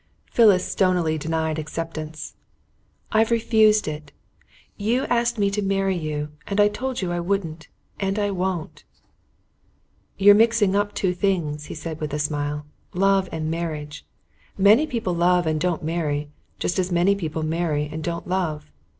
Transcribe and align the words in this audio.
Phyllis 0.31 0.67
stonily 0.67 1.19
denied 1.19 1.59
acceptance. 1.59 2.33
"I've 3.11 3.29
refused 3.29 3.87
it. 3.87 4.11
You've 4.75 5.05
asked 5.11 5.37
me 5.37 5.51
to 5.51 5.61
marry 5.61 5.95
you 5.95 6.29
and 6.47 6.59
I 6.59 6.69
told 6.69 7.03
you 7.03 7.11
I 7.11 7.19
wouldn't. 7.19 7.67
And 7.99 8.17
I 8.17 8.31
won't." 8.31 8.83
"You're 10.17 10.33
mixing 10.33 10.75
up 10.75 10.95
two 10.95 11.13
things," 11.13 11.65
he 11.65 11.75
said, 11.75 12.01
with 12.01 12.15
a 12.15 12.17
smile. 12.17 12.65
"Love 12.95 13.29
and 13.31 13.51
marriage. 13.51 14.03
Many 14.57 14.87
people 14.87 15.13
love 15.13 15.45
and 15.45 15.61
don't 15.61 15.83
marry, 15.83 16.31
just 16.57 16.79
as 16.79 16.91
many 16.91 17.13
marry 17.43 17.87
and 17.91 18.03
don't 18.03 18.27
love. 18.27 18.71